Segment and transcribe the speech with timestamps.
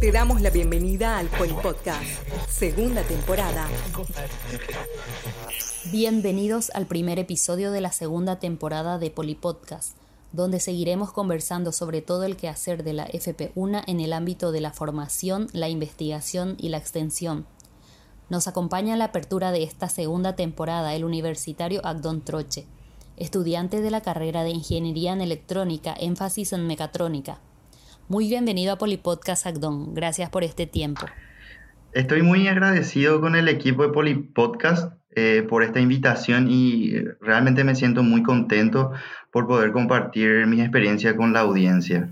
[0.00, 2.04] Te damos la bienvenida al Polipodcast,
[2.50, 3.66] segunda temporada.
[5.90, 9.96] Bienvenidos al primer episodio de la segunda temporada de Polipodcast,
[10.32, 14.72] donde seguiremos conversando sobre todo el quehacer de la FP1 en el ámbito de la
[14.72, 17.46] formación, la investigación y la extensión.
[18.28, 22.66] Nos acompaña en la apertura de esta segunda temporada el universitario Agdon Troche,
[23.16, 27.40] estudiante de la carrera de Ingeniería en Electrónica, énfasis en Mecatrónica.
[28.08, 29.92] Muy bienvenido a Polipodcast Agdon.
[29.92, 31.06] Gracias por este tiempo.
[31.92, 37.74] Estoy muy agradecido con el equipo de Polipodcast eh, por esta invitación y realmente me
[37.74, 38.92] siento muy contento
[39.32, 42.08] por poder compartir mi experiencia con la audiencia.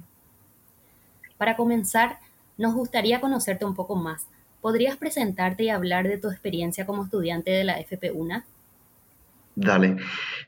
[1.39, 2.19] Para comenzar,
[2.59, 4.27] nos gustaría conocerte un poco más.
[4.61, 8.43] ¿Podrías presentarte y hablar de tu experiencia como estudiante de la FP1?
[9.55, 9.97] Dale.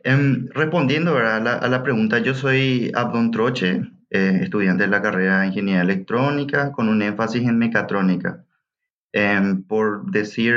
[0.02, 5.48] Em, respondiendo A, la, pregunta, yo soy Abdon Troche, eh, estudiante de la carrera de
[5.48, 8.44] Ingeniería Electrónica con un énfasis en mecatrónica.
[9.12, 10.54] Em, por decir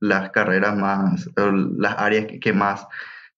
[0.00, 2.86] las carreras más, las áreas que, más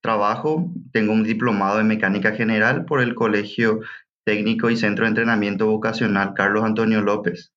[0.00, 3.80] trabajo, tengo un diplomado en mecánica general por el Colegio
[4.24, 7.52] Técnico y Centro de Entrenamiento Vocacional Carlos Antonio López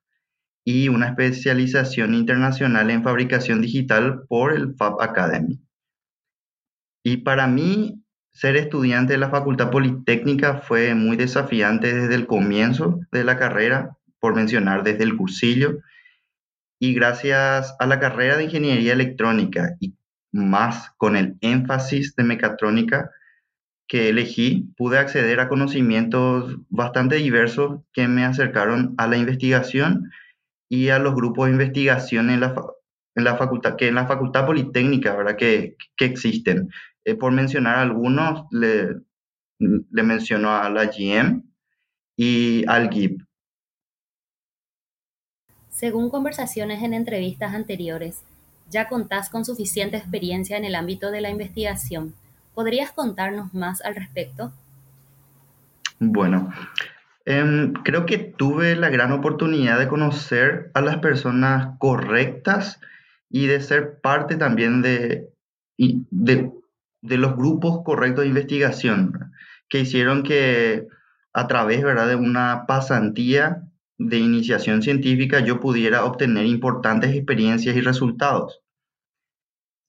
[0.65, 5.61] y una especialización internacional en fabricación digital por el Fab Academy.
[7.03, 8.02] Y para mí,
[8.33, 13.97] ser estudiante de la Facultad Politécnica fue muy desafiante desde el comienzo de la carrera,
[14.19, 15.79] por mencionar desde el cursillo,
[16.79, 19.93] y gracias a la carrera de Ingeniería Electrónica y
[20.31, 23.11] más con el énfasis de mecatrónica
[23.87, 30.11] que elegí, pude acceder a conocimientos bastante diversos que me acercaron a la investigación
[30.67, 35.35] y a los grupos de investigación en la, facultad, que en la Facultad Politécnica, ¿verdad?
[35.35, 36.69] Que existen.
[37.05, 39.01] Eh, por mencionar algunos, le,
[39.59, 41.43] le menciono a la GM
[42.15, 43.21] y al GIP.
[45.69, 48.23] Según conversaciones en entrevistas anteriores,
[48.69, 52.13] ya contás con suficiente experiencia en el ámbito de la investigación.
[52.53, 54.53] ¿Podrías contarnos más al respecto?
[55.99, 56.51] Bueno,
[57.25, 62.79] em, creo que tuve la gran oportunidad de conocer a las personas correctas
[63.29, 65.29] y de ser parte también de,
[65.77, 66.51] de
[67.03, 69.33] de los grupos correctos de investigación
[69.69, 70.87] que hicieron que
[71.33, 72.07] a través ¿verdad?
[72.07, 73.63] de una pasantía
[73.97, 78.61] de iniciación científica yo pudiera obtener importantes experiencias y resultados.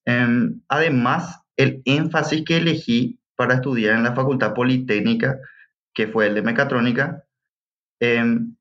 [0.04, 5.38] Em, además, el énfasis que elegí para estudiar en la Facultad Politécnica,
[5.94, 7.24] que fue el de mecatrónica,
[8.00, 8.56] em,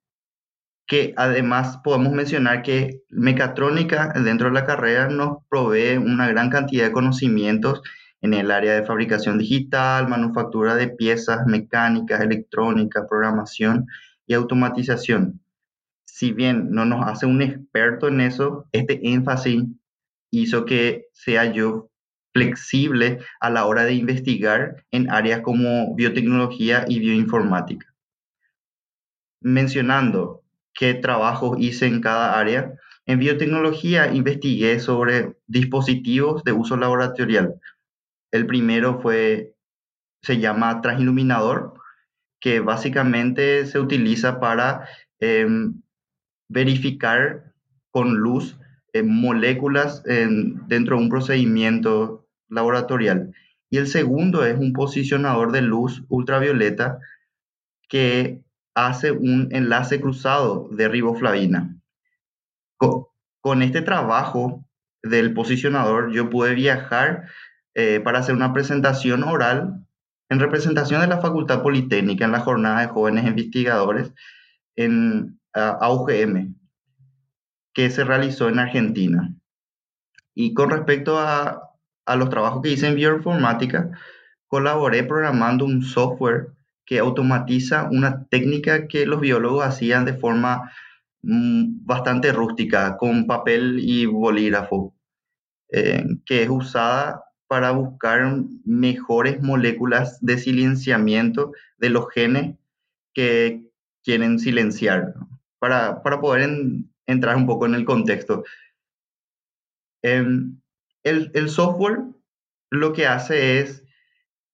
[0.88, 6.86] que además podemos mencionar que mecatrónica dentro de la carrera nos provee una gran cantidad
[6.86, 7.82] de conocimientos
[8.24, 13.86] en el área de fabricación digital, manufactura de piezas mecánicas, electrónica, programación
[14.26, 15.42] y automatización.
[16.06, 19.66] Si bien no nos hace un experto en eso, este énfasis
[20.32, 21.90] hizo que sea yo
[22.32, 27.94] flexible a la hora de investigar en áreas como biotecnología y bioinformática.
[29.42, 32.74] Mencionando qué trabajos hice en cada área,
[33.06, 37.60] en biotecnología investigué sobre dispositivos de uso laboratorial,
[38.34, 39.56] el primero fue,
[40.24, 41.76] se llama transiluminador,
[42.42, 44.90] que básicamente se utiliza para
[45.20, 45.82] em,
[46.50, 47.54] verificar
[47.92, 48.58] con luz
[48.92, 53.34] eh, moléculas dentro de un procedimiento laboratorial.
[53.70, 57.00] Y el segundo es un posicionador de luz ultravioleta
[57.88, 58.42] que
[58.74, 61.80] hace un enlace cruzado de riboflavina.
[63.42, 64.66] con este trabajo
[65.04, 67.28] del posicionador yo pude viajar
[67.76, 69.86] eh, para hacer una presentación oral
[70.30, 74.12] en representación de la Facultad Politécnica en la jornada de jóvenes investigadores
[74.76, 76.56] en AUGM,
[77.74, 79.34] que se realizó en Argentina.
[80.34, 81.72] Y con respecto a,
[82.06, 83.92] a los trabajos que hice en bioinformática,
[84.48, 86.54] colaboré programando un software
[86.86, 90.72] que automatiza una técnica que los biólogos hacían de forma
[91.22, 94.96] mm, bastante rústica, con papel y bolígrafo,
[95.70, 97.24] eh, que es usada
[97.54, 98.36] para buscar
[98.66, 102.56] mejores moléculas de silenciamiento de los genes
[103.14, 103.62] que
[104.04, 105.14] quieren silenciar,
[105.60, 106.50] para, poder
[107.06, 108.44] entrar un poco en el contexto.
[110.02, 110.60] Em,
[111.04, 112.00] el, software
[112.72, 113.84] lo que hace es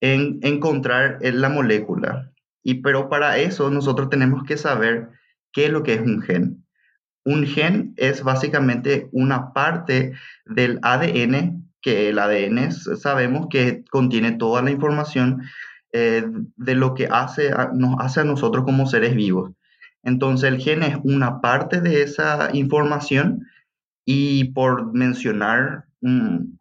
[0.01, 5.07] encontrar la molécula, y, pero para eso nosotros tenemos que saber
[5.54, 6.66] qué es lo que es un gen.
[7.24, 10.16] Un gen es básicamente una parte
[10.46, 15.44] del ADN que el ADN sabemos que contiene toda la información
[15.92, 16.24] eh,
[16.56, 19.52] de lo que hace nos hace a nosotros como seres vivos.
[20.04, 23.48] Entonces el gen es una parte de esa información
[24.06, 26.60] y por mencionar un,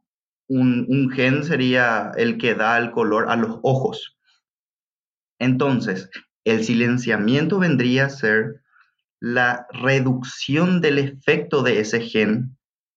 [0.49, 4.17] un, gen sería el que da el color a los ojos.
[5.39, 6.11] Entonces,
[6.45, 8.63] el silenciamiento vendría a ser
[9.21, 12.57] la reducción del efecto de ese gen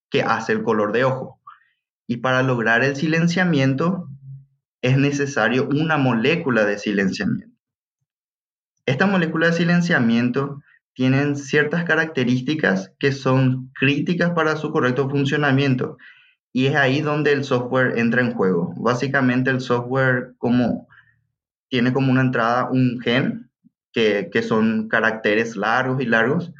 [0.10, 1.41] que hace el color de ojo.
[2.12, 4.10] Y para lograr el silenciamiento
[4.82, 7.56] es necesario una molécula de silenciamiento.
[8.86, 10.62] Esta molécula de silenciamiento
[10.94, 15.96] tienen ciertas características que son críticas para su correcto funcionamiento
[16.52, 18.74] y es ahí donde el software entra en juego.
[18.76, 20.90] Básicamente el software como,
[21.70, 23.50] tiene como una entrada un gen,
[23.94, 26.52] que, que son caracteres largos y largos,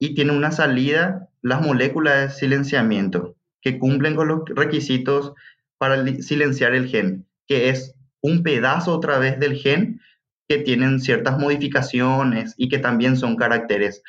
[0.00, 5.32] y tiene una salida las moléculas de silenciamiento, que cumplen con los requisitos
[5.78, 10.00] para silenciar el gen, que es un pedazo otra vez del gen
[10.48, 14.02] que tienen ciertas modificaciones y que también son caracteres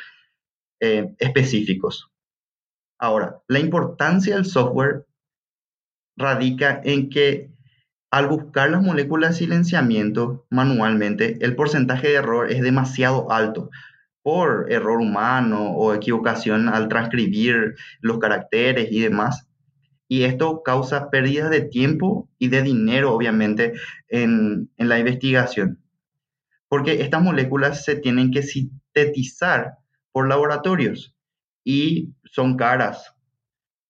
[0.80, 2.12] eh, específicos.
[3.00, 5.06] Ahora, la importancia del software
[6.18, 7.51] radica en que
[8.12, 13.69] al buscar las moléculas de silenciamiento manualmente, el porcentaje de error es demasiado alto
[14.24, 19.48] por error humano o equivocación al transcribir los caracteres y demás.
[20.08, 23.74] Y esto causa pérdidas de tiempo y de dinero, obviamente,
[24.10, 25.82] en, en la investigación
[26.72, 29.74] porque estas moléculas se tienen que sintetizar
[30.14, 31.14] por laboratorios
[31.66, 33.14] y son caras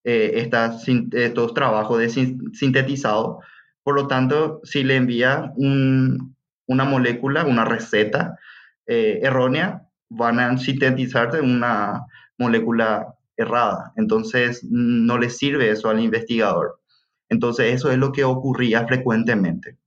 [0.02, 3.38] eh, estas, estos trabajos de sintetizado.
[3.84, 8.36] Por lo tanto, si le envía una molécula, una receta
[8.88, 12.06] eh, errónea, van a sintetizar una
[12.38, 13.92] molécula errada.
[13.96, 16.80] Entonces, no le sirve eso al investigador.
[17.28, 19.78] Entonces, eso es lo que ocurría frecuentemente.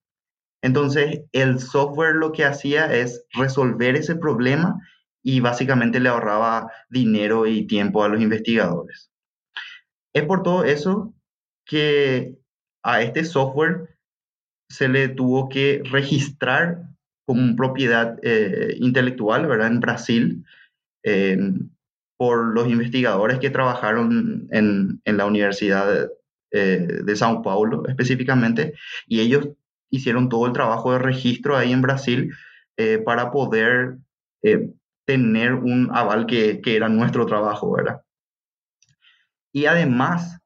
[0.61, 4.81] Entonces, el software lo que hacía es resolver ese problema
[5.21, 9.11] y básicamente le ahorraba dinero y tiempo a los investigadores.
[10.13, 11.13] Es por todo eso
[11.65, 12.37] que
[12.83, 13.97] a este software
[14.69, 16.94] se le tuvo que registrar
[17.25, 19.67] como propiedad eh, intelectual, ¿verdad?
[19.67, 20.45] En Brasil,
[22.17, 26.09] por los investigadores que trabajaron en, la Universidad de,
[26.51, 28.73] eh, de Sao Paulo específicamente,
[29.07, 29.49] y ellos
[29.91, 32.33] hicieron todo el trabajo de registro ahí en Brasil
[32.77, 33.97] eh, para poder
[35.05, 38.01] tener un aval que, que, era nuestro trabajo, ¿verdad?
[39.51, 40.39] Y además,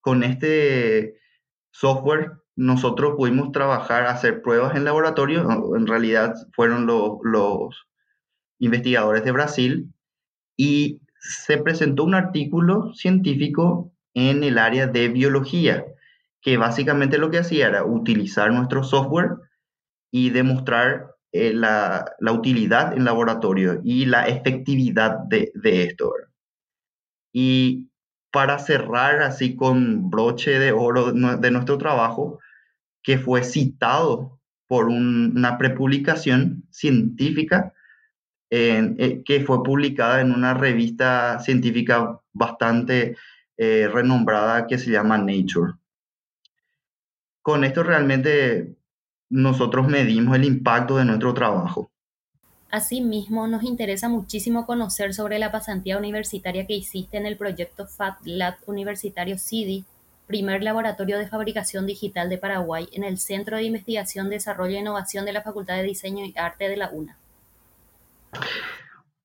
[0.00, 1.18] con este
[1.70, 7.86] software, nosotros pudimos trabajar, hacer pruebas en laboratorio, en realidad fueron los, los
[8.58, 9.92] investigadores de Brasil,
[10.56, 15.84] y se presentó un artículo científico en el área de biología
[16.44, 19.30] que básicamente lo que hacía era utilizar nuestro software
[20.12, 26.12] y demostrar eh, la, la, utilidad en laboratorio y la efectividad de, de esto.
[27.32, 27.88] Y
[28.30, 32.38] para cerrar así con broche de oro de nuestro trabajo,
[33.04, 37.72] que fue citado por una prepublicación científica
[38.50, 43.16] eh, que fue publicada en una revista científica bastante
[43.56, 45.74] eh, renombrada que se llama Nature
[47.44, 48.74] con esto realmente
[49.28, 51.90] nosotros medimos el impacto de nuestro trabajo.
[52.70, 58.54] Asimismo, nos interesa muchísimo conocer sobre la pasantía universitaria que hiciste en el proyecto FATLab
[58.64, 59.84] Universitario CIDI,
[60.26, 65.24] primer laboratorio de fabricación digital de Paraguay en el Centro de Investigación, Desarrollo e Innovación
[65.24, 67.16] de la Facultad de Diseño y Arte de la UNA.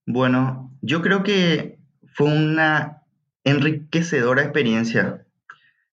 [0.05, 1.79] Bueno, yo creo que
[2.13, 3.03] fue una
[3.43, 5.25] enriquecedora experiencia.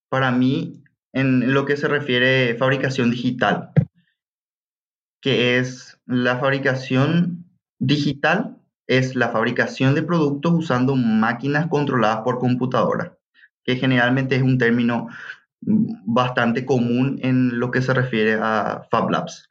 [0.08, 0.82] Para mí,
[1.12, 3.70] en lo que se refiere a fabricación digital,
[5.20, 7.46] que es la fabricación
[7.78, 13.15] digital, es la fabricación de productos usando máquinas controladas por computadora,
[13.66, 15.08] que generalmente es un término
[15.60, 19.48] bastante común en lo que se refiere a Fab Labs.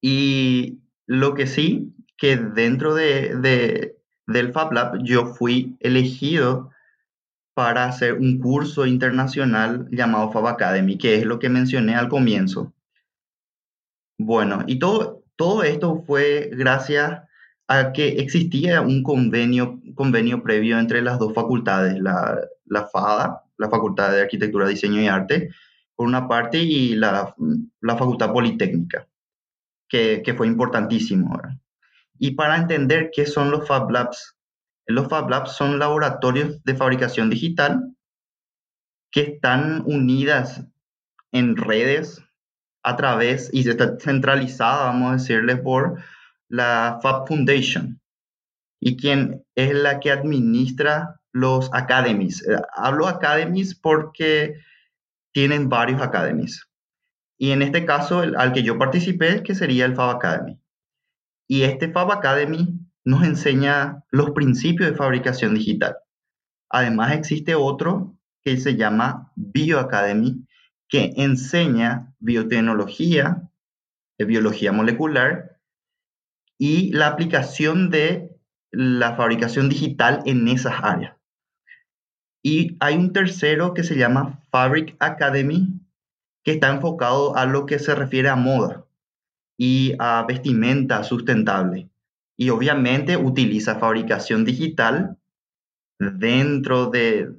[0.00, 3.96] Y lo que sí, que dentro de, de,
[4.26, 6.70] del Fab Lab yo fui elegido
[7.54, 12.72] para hacer un curso internacional llamado Fab Academy, que es lo que mencioné al comienzo.
[14.18, 17.22] Bueno, y todo, todo esto fue gracias
[17.68, 23.70] a que existía un convenio, convenio previo entre las dos facultades, la, la FADA, la
[23.70, 25.50] Facultad de Arquitectura, Diseño y Arte,
[25.94, 27.34] por una parte, y la,
[27.80, 29.06] la Facultad Politécnica,
[29.88, 31.40] que, que fue importantísimo.
[32.18, 34.34] Y para entender qué son los Fab Labs
[34.86, 37.94] los Fab Labs son laboratorios de fabricación digital
[39.10, 40.66] que están unidas
[41.32, 42.22] en redes
[42.82, 45.98] a través y está centralizada, vamos a decirle, por
[46.48, 48.00] la Fab Foundation
[48.80, 52.46] y quien es la que administra los academies.
[52.46, 54.54] Eh, hablo academies porque
[55.32, 56.68] tienen varios academies.
[57.38, 60.60] Y en este caso, el, al que yo participé, que sería el Fab Academy.
[61.48, 65.96] Y este Fab Academy nos enseña los principios de fabricación digital.
[66.70, 70.46] Además, existe otro que se llama Bioacademy,
[70.88, 73.48] que enseña biotecnología,
[74.18, 75.53] eh, biología molecular
[76.66, 78.30] y la aplicación de
[78.70, 81.14] la fabricación digital en esas áreas.
[82.42, 85.78] Y hay un tercero que se llama Fabric Academy,
[86.42, 88.86] que está enfocado a lo que se refiere a moda
[89.58, 91.90] y a vestimenta sustentable.
[92.34, 95.18] Y obviamente utiliza fabricación digital
[95.98, 97.30] dentro de,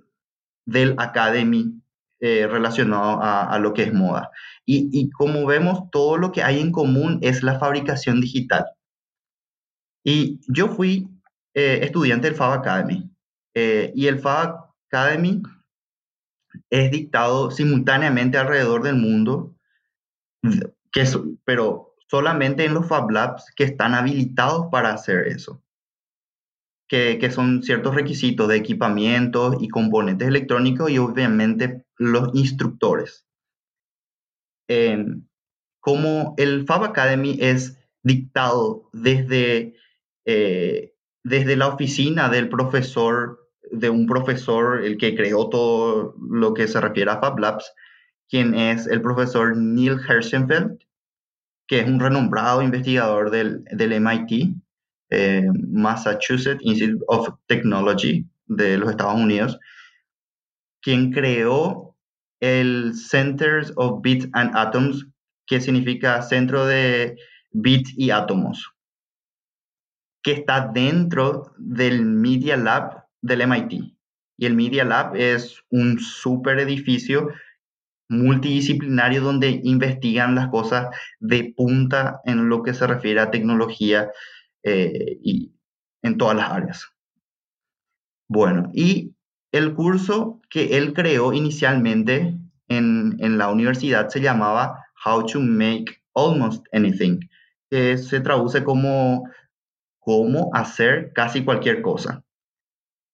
[0.67, 1.81] del Academy
[2.19, 4.29] eh, relacionado a, lo que es moda.
[4.67, 8.65] Y, como vemos, todo lo que hay en común es la fabricación digital.
[10.05, 11.09] Y yo fui
[11.55, 13.09] eh, estudiante del Fab Academy.
[13.55, 15.41] Eh, y el Fab Academy
[16.69, 19.55] es dictado simultáneamente alrededor del mundo,
[20.91, 21.05] que
[21.43, 25.63] pero solamente en los Fab Labs que están habilitados para hacer eso.
[26.87, 33.25] Que, que, son ciertos requisitos de equipamientos y componentes electrónicos y obviamente los instructores.
[35.79, 39.73] como el Fab Academy es dictado desde,
[40.25, 43.39] eh, desde la oficina del profesor
[43.71, 47.73] de un profesor, el que creó todo lo que se refiere a Fab Labs,
[48.29, 50.77] quien es el profesor Neil Herschenfeld,
[51.67, 54.55] que es un renombrado investigador del, del MIT,
[55.09, 59.59] eh, Massachusetts Institute of Technology de los Estados Unidos,
[60.81, 61.95] quien creó
[62.39, 65.07] el Centers of Bits and Atoms,
[65.47, 67.17] que significa Centro de
[67.51, 68.74] Bits y Átomos,
[70.25, 73.93] que está dentro del Media Lab del MIT.
[74.37, 77.29] Y el Media Lab es un super edificio
[78.09, 80.87] multidisciplinario donde investigan las cosas
[81.19, 84.09] de punta en lo que se refiere a tecnología
[84.63, 85.53] eh, y
[86.01, 86.87] en todas las áreas.
[88.27, 89.13] Bueno, y
[89.51, 92.35] el curso que él creó inicialmente
[92.67, 97.19] en, en la universidad se llamaba How to Make Almost Anything,
[97.69, 99.29] que se traduce como
[100.05, 102.25] cómo hacer casi cualquier cosa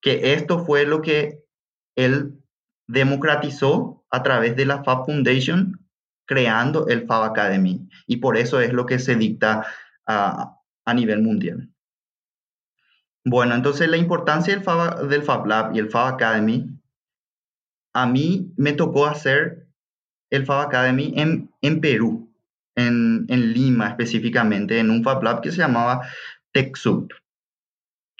[0.01, 1.43] que esto fue lo que
[1.95, 2.43] él
[2.88, 5.88] democratizó a través de la Fab Foundation,
[6.25, 7.88] creando el Fab Academy.
[8.07, 9.65] Y por eso es lo que se dicta
[10.05, 10.57] a,
[10.93, 11.69] nivel mundial.
[13.24, 16.67] Bueno, entonces la importancia del Fab, del Fab Lab y el Fab Academy,
[17.93, 19.67] a mí me tocó hacer
[20.29, 22.33] el Fab Academy en, en Perú,
[22.75, 26.01] en, en, Lima específicamente, en un Fab Lab que se llamaba
[26.51, 27.12] TechSoup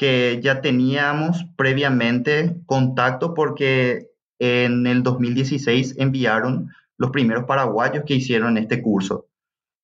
[0.02, 4.08] que ya teníamos previamente contacto porque
[4.40, 9.28] en el 2016 enviaron los primeros paraguayos que hicieron este curso.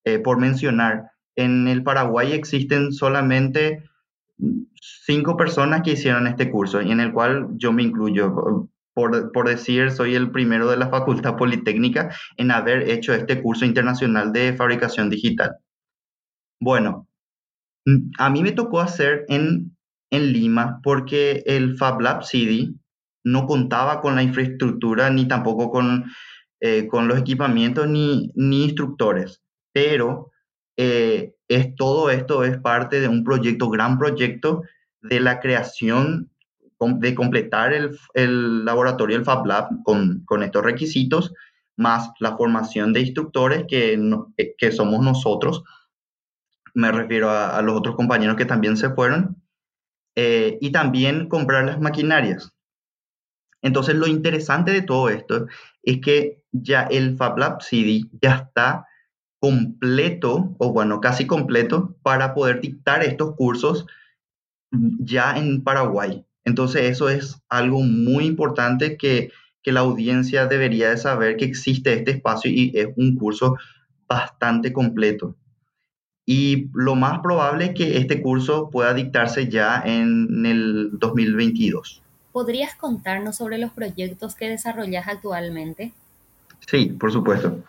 [0.06, 3.84] Eh, por mencionar, en el Paraguay existen solamente
[4.82, 8.70] cinco personas que hicieron este curso y en el cual yo me incluyo.
[8.96, 13.66] Por, por, decir, soy el primero de la Facultad Politécnica en haber hecho este curso
[13.66, 15.58] internacional de fabricación digital.
[16.60, 17.07] Bueno,
[18.18, 19.78] a mí me tocó hacer en
[20.12, 22.76] en Lima porque el Fab Lab City
[23.24, 26.06] no contaba con la infraestructura ni tampoco con,
[26.62, 29.42] eh, con los equipamientos ni, ni instructores.
[29.74, 30.32] Pero
[30.78, 34.64] eh, es, todo esto es parte de un proyecto, gran proyecto
[35.02, 36.32] de la creación,
[36.80, 41.34] de completar el, el laboratorio, el Fab Lab con, con, estos requisitos,
[41.76, 44.00] más la formación de instructores que,
[44.38, 45.64] eh, que somos nosotros.
[46.78, 49.42] Me refiero a, los otros compañeros que también se fueron
[50.16, 52.54] eh, y también comprar las maquinarias.
[53.64, 55.48] Entonces, lo interesante de todo esto
[55.82, 58.86] es que ya el FabLab CD ya está
[59.40, 63.88] completo, o bueno, casi completo, para poder dictar estos cursos
[65.00, 66.28] ya en Paraguay.
[66.46, 69.32] Entonces, eso es algo muy importante que,
[69.64, 73.58] que la audiencia debería de saber que existe este espacio y es un curso
[74.08, 75.36] bastante completo
[76.30, 82.04] y lo más probable es que este curso pueda dictarse ya en el 2022.
[82.34, 85.94] ¿Podrías contarnos sobre los proyectos que desarrollas actualmente?
[86.68, 87.64] Sí, por supuesto.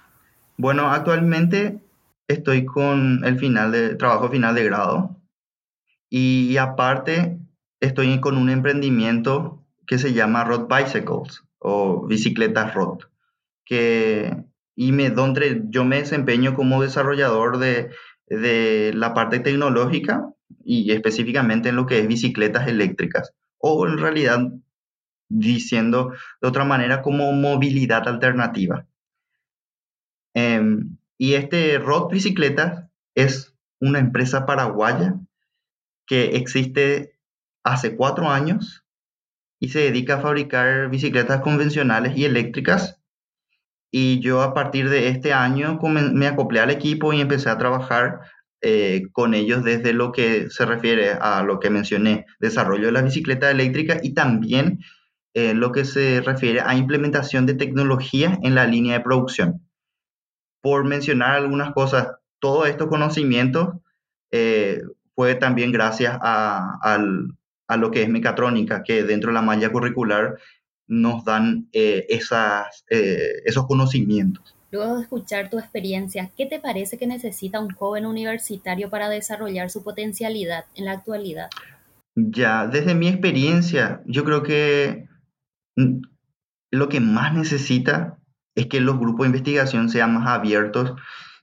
[0.57, 1.79] Bueno, actualmente
[2.27, 5.17] estoy con el final de trabajo final de grado
[6.11, 7.39] y aparte
[7.79, 12.99] estoy con un emprendimiento que se llama Road Bicycles o bicicletas Road,
[13.65, 14.37] que
[14.75, 17.91] y me donde yo me desempeño como desarrollador de
[18.31, 20.33] de la parte tecnológica
[20.65, 24.53] y específicamente en lo que es bicicletas eléctricas, o en realidad
[25.29, 28.87] diciendo de otra manera como movilidad alternativa.
[30.35, 35.15] Em, y este Rod Bicicletas es una empresa paraguaya
[36.07, 37.19] que existe
[37.65, 38.85] hace cuatro años
[39.61, 42.98] y se dedica a fabricar bicicletas convencionales y eléctricas.
[43.91, 45.79] Y yo a partir de este año
[46.13, 48.21] me acoplé al equipo y empecé a trabajar
[48.61, 53.03] eh, con ellos desde lo que se refiere a lo que mencioné, desarrollo de la
[53.03, 54.81] bicicleta eléctrica y también
[55.35, 59.63] eh, lo que se refiere a implementación de tecnología en la línea de producción.
[60.61, 62.09] Por mencionar algunas cosas,
[62.41, 63.77] todo estos conocimientos
[64.33, 64.83] eh,
[65.15, 66.79] fue también gracias a,
[67.69, 70.37] a, lo que es mecatrónica, que dentro de la malla curricular
[70.89, 74.57] nos dan esas, esos conocimientos.
[74.71, 79.71] Luego de escuchar tu experiencia, ¿qué te parece que necesita un joven universitario para desarrollar
[79.71, 81.49] su potencialidad en la actualidad?
[82.15, 85.09] Ya, desde mi experiencia, yo creo que
[86.71, 88.19] lo que más necesita
[88.55, 90.95] es que los grupos de investigación sean más abiertos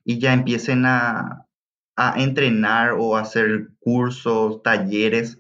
[0.04, 1.48] y ya empiecen a,
[1.96, 5.40] a entrenar o hacer cursos, talleres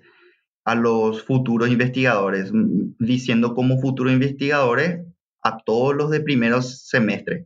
[0.65, 2.51] a los futuros investigadores,
[3.00, 5.05] diciendo como futuros investigadores
[5.41, 7.45] a todos los de primeros semestres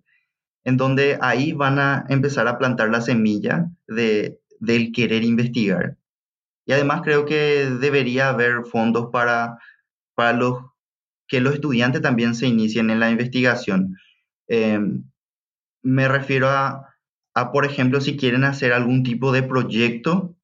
[0.64, 5.98] en donde ahí van a empezar a plantar la semilla de, del querer investigar.
[6.66, 9.58] Y además creo que debería haber fondos para,
[10.16, 10.64] para los,
[11.28, 13.98] que los estudiantes también se inicien en la investigación.
[14.48, 15.06] Em,
[15.82, 16.96] me refiero a,
[17.34, 20.36] a, por ejemplo, si quieren hacer algún tipo de proyecto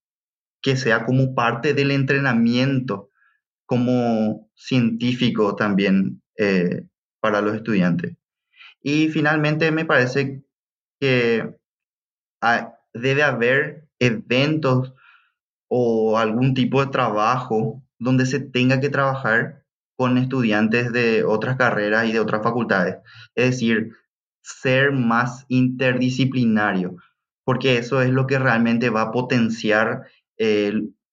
[0.66, 3.12] que sea como parte del entrenamiento
[3.68, 6.88] como científico también eh,
[7.20, 8.18] para los estudiantes.
[8.82, 10.44] Y finalmente me parece
[11.00, 11.56] que
[12.96, 14.96] debe haber eventos
[15.68, 19.64] o algún tipo de trabajo donde se tenga que trabajar
[19.96, 22.98] con estudiantes de otras carreras y de otras facultades.
[23.36, 23.92] Es decir,
[24.42, 26.96] ser más interdisciplinario,
[27.44, 30.08] porque eso es lo que realmente va a potenciar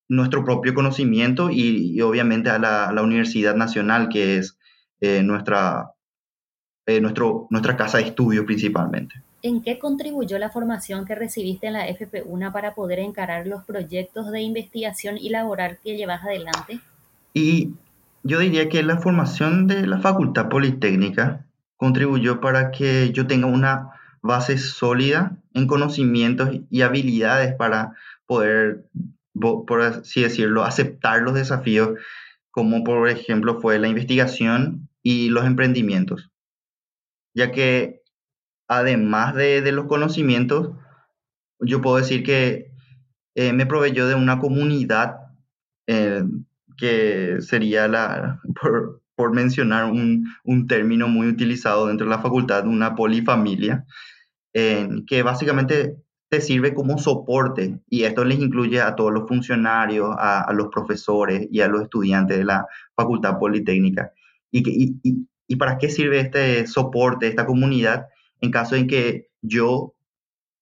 [0.09, 4.59] nuestro propio conocimiento y, obviamente a la, Universidad Nacional, que es
[5.01, 5.93] eh, nuestra
[6.85, 9.15] eh, nuestro, nuestra casa de estudio principalmente.
[9.43, 14.33] ¿En qué contribuyó la formación que recibiste en la FP1 para poder encarar los proyectos
[14.33, 16.81] de investigación y laboral que llevas adelante?
[17.35, 17.71] Y
[18.25, 23.91] yo diría que la formación de la Facultad Politécnica contribuyó para que yo tenga una
[24.23, 27.95] base sólida en conocimientos y habilidades para
[28.27, 28.87] poder,
[29.35, 31.99] por así decirlo, aceptar los desafíos
[32.53, 36.31] como por ejemplo fue la investigación y los emprendimientos.
[37.35, 38.03] Ya que
[38.69, 40.77] además de, los conocimientos,
[41.61, 42.71] yo puedo decir que
[43.35, 45.17] eh, me proveyó de una comunidad
[45.87, 46.23] eh,
[46.77, 48.41] que sería la,
[49.17, 53.87] por, mencionar un, término muy utilizado dentro de la facultad, una polifamilia,
[54.53, 56.02] que básicamente
[56.33, 61.47] te sirve como soporte y esto les incluye a todos los funcionarios, a, los profesores
[61.51, 62.67] y a los estudiantes de la
[62.97, 64.15] facultad politécnica.
[64.51, 64.63] Y,
[65.05, 68.07] y, ¿Y para qué sirve este soporte, esta comunidad?
[68.41, 69.95] En caso de que yo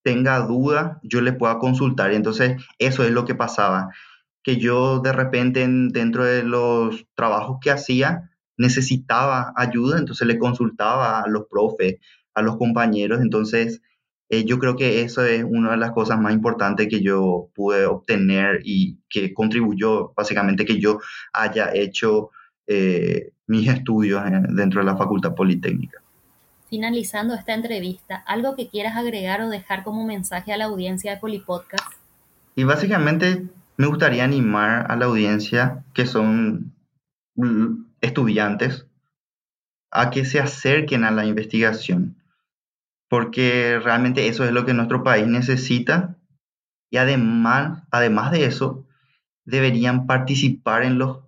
[0.03, 2.11] tenga duda, yo le pueda consultar.
[2.13, 3.91] Y entonces eso es lo que pasaba,
[4.43, 11.21] que yo de repente dentro de los trabajos que hacía necesitaba ayuda, entonces le consultaba
[11.21, 11.99] a los profes,
[12.35, 13.21] a los compañeros.
[13.21, 13.83] Entonces
[14.33, 17.85] eh, yo creo que eso es una de las cosas más importantes que yo pude
[17.85, 21.01] obtener y que contribuyó básicamente que yo
[21.33, 22.31] haya hecho
[22.69, 26.01] eh, mis estudios dentro de la Facultad Politécnica.
[26.69, 31.21] Finalizando esta entrevista, ¿algo que quieras agregar o dejar como mensaje a la audiencia de
[31.21, 31.93] Polipodcast?
[32.55, 36.73] Y básicamente me gustaría animar a la audiencia que son
[38.01, 38.87] estudiantes
[39.91, 42.15] a que se acerquen a la investigación,
[43.11, 46.17] porque realmente eso es lo que nuestro país necesita
[46.93, 48.87] y además, además de eso,
[49.45, 51.19] deberían participar en los,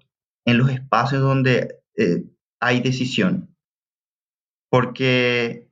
[0.46, 2.24] en los espacios donde eh,
[2.60, 3.56] hay decisión.
[4.70, 5.68] Porque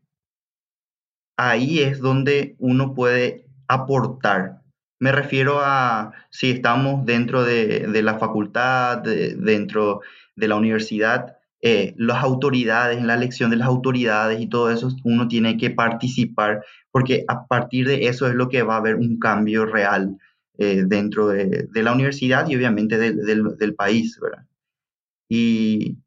[1.39, 4.63] ahí es donde uno puede aportar.
[4.99, 10.01] Me refiero a si estamos dentro de, la facultad, dentro
[10.35, 14.89] de la universidad, eh, las autoridades, en la elección de las autoridades y todo eso,
[15.05, 18.97] uno tiene que participar, porque a partir de eso es lo que va a haber
[18.97, 20.17] un cambio real
[20.59, 24.47] eh, dentro de, la universidad y obviamente del, del país, ¿verdad?
[25.29, 25.99] Y,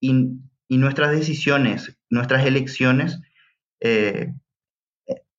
[0.00, 0.36] y,
[0.68, 3.20] nuestras decisiones, nuestras elecciones,
[3.80, 4.32] eh,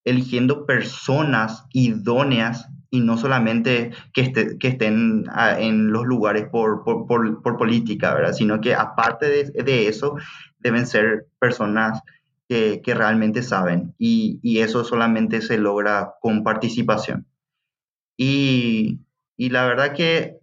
[0.03, 7.05] eligiendo personas idóneas y no solamente que, que estén ah, en los lugares por, por,
[7.41, 8.33] por, política, ¿verdad?
[8.33, 10.15] Sino que aparte de, de eso,
[10.59, 12.01] deben ser personas
[12.47, 17.27] que, que realmente saben y, y, eso solamente se logra con participación.
[18.17, 19.01] Y,
[19.37, 20.39] y la verdad que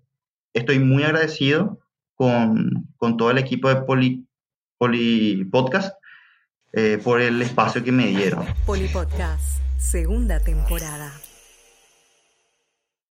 [0.55, 1.81] estoy muy agradecido
[2.15, 4.27] con, con todo el equipo de Poli,
[4.79, 5.97] Poli Podcast
[6.73, 8.47] eh, por el espacio que me dieron.
[8.65, 11.13] Poli Podcast, segunda temporada.